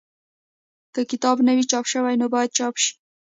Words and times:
که 0.93 1.01
کتاب 1.11 1.37
نه 1.47 1.53
وي 1.57 1.65
چاپ 1.71 1.85
شوی 1.93 2.15
نو 2.21 2.25
باید 2.33 2.55
چاپ 2.57 2.75
شي. 2.83 2.91